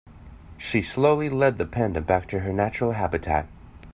She 0.57 0.81
slowly 0.81 1.29
led 1.29 1.59
the 1.59 1.65
panda 1.67 2.01
back 2.01 2.25
to 2.29 2.39
her 2.39 2.51
natural 2.51 2.93
habitat. 2.93 3.47